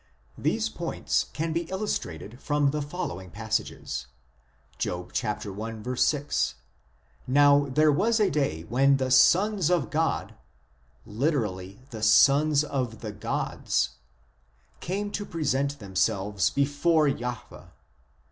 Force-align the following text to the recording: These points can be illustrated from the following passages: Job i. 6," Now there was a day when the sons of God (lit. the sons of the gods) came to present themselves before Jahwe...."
These 0.35 0.67
points 0.69 1.27
can 1.31 1.53
be 1.53 1.69
illustrated 1.69 2.41
from 2.41 2.71
the 2.71 2.81
following 2.81 3.29
passages: 3.29 4.07
Job 4.79 5.11
i. 5.23 5.93
6," 5.93 6.55
Now 7.27 7.65
there 7.69 7.91
was 7.91 8.19
a 8.19 8.31
day 8.31 8.63
when 8.63 8.97
the 8.97 9.11
sons 9.11 9.69
of 9.69 9.91
God 9.91 10.33
(lit. 11.05 11.91
the 11.91 12.01
sons 12.01 12.63
of 12.63 13.01
the 13.01 13.11
gods) 13.11 13.89
came 14.79 15.11
to 15.11 15.23
present 15.23 15.77
themselves 15.77 16.49
before 16.49 17.07
Jahwe...." 17.07 17.67